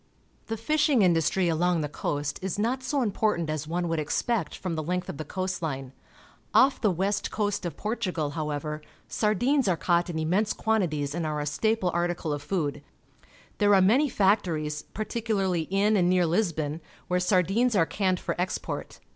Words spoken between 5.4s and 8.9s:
line. Off the west coast of Portugal, however,